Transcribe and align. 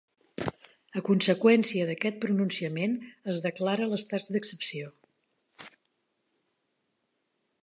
A 1.01 1.03
conseqüència 1.09 1.85
d'aquest 1.89 2.17
pronunciament 2.23 2.97
es 3.35 3.45
declara 3.45 3.91
l'estat 3.93 4.35
d'excepció. 4.37 4.93